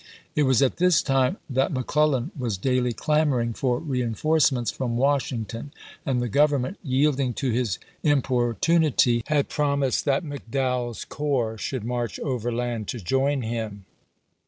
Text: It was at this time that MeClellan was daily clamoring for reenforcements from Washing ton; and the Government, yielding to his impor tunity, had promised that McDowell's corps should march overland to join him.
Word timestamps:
It 0.35 0.47
was 0.49 0.63
at 0.63 0.77
this 0.77 1.03
time 1.03 1.37
that 1.47 1.71
MeClellan 1.71 2.31
was 2.35 2.57
daily 2.57 2.91
clamoring 2.91 3.53
for 3.53 3.77
reenforcements 3.77 4.71
from 4.71 4.97
Washing 4.97 5.45
ton; 5.45 5.71
and 6.07 6.19
the 6.19 6.27
Government, 6.27 6.79
yielding 6.81 7.35
to 7.35 7.51
his 7.51 7.77
impor 8.03 8.59
tunity, 8.59 9.21
had 9.27 9.47
promised 9.47 10.05
that 10.05 10.25
McDowell's 10.25 11.05
corps 11.05 11.55
should 11.55 11.83
march 11.83 12.19
overland 12.19 12.87
to 12.87 12.99
join 12.99 13.43
him. 13.43 13.85